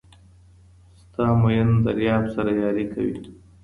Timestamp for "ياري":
2.61-2.85